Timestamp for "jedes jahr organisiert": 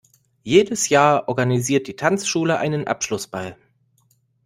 0.41-1.85